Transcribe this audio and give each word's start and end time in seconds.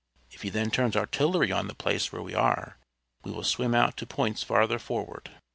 If 0.31 0.41
he 0.41 0.49
then 0.49 0.71
turns 0.71 0.95
artillery 0.95 1.51
on 1.51 1.67
the 1.67 1.75
place 1.75 2.11
where 2.11 2.23
we 2.23 2.33
are, 2.33 2.79
we 3.23 3.29
will 3.29 3.43
swim 3.43 3.75
out 3.75 3.97
to 3.97 4.07
points 4.07 4.41
farther 4.41 4.79
forward." 4.79 5.29